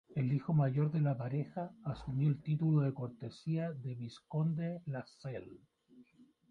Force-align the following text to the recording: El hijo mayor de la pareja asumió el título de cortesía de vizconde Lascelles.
El 0.15 0.33
hijo 0.33 0.51
mayor 0.51 0.89
de 0.91 0.99
la 0.99 1.15
pareja 1.15 1.75
asumió 1.83 2.27
el 2.29 2.41
título 2.41 2.81
de 2.81 2.91
cortesía 2.91 3.71
de 3.71 3.93
vizconde 3.93 4.81
Lascelles. 4.87 5.77